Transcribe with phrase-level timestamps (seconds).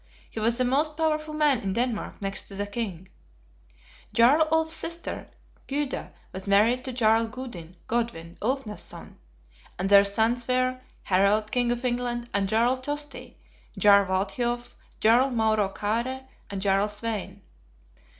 [0.31, 3.09] He was the most powerful man in Denmark next to the King.
[4.13, 5.27] Jarl Ulf's sister,
[5.67, 9.17] Gyda, was married to Jarl Gudin (Godwin) Ulfnadson;
[9.77, 13.37] and their sons were, Harald King of England, and Jarl Tosti,
[13.77, 17.43] Jarl Walthiof, Jarl Mauro Kaare, and Jarl Svein.